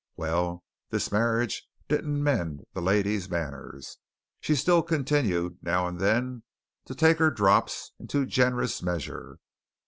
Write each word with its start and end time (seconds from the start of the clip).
Well, 0.15 0.63
this 0.89 1.11
marriage 1.11 1.67
didn't 1.87 2.23
mend 2.23 2.63
the 2.73 2.81
lady's 2.81 3.29
manners. 3.29 3.97
She 4.39 4.55
still 4.55 4.81
continued, 4.81 5.59
now 5.61 5.85
and 5.85 5.99
then, 5.99 6.41
to 6.85 6.95
take 6.95 7.19
her 7.19 7.29
drops 7.29 7.91
in 7.99 8.07
too 8.07 8.25
generous 8.25 8.81
measure. 8.81 9.37